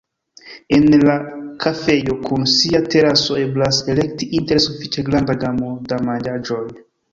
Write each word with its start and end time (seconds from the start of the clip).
En 0.77 0.85
la 1.01 1.17
kafejo 1.65 2.15
kun 2.29 2.47
sia 2.55 2.81
teraso 2.95 3.37
eblas 3.43 3.83
elekti 3.95 4.31
inter 4.41 4.63
sufiĉe 4.67 5.07
granda 5.13 5.39
gamo 5.47 5.73
da 5.93 6.03
manĝaĵoj. 6.11 6.61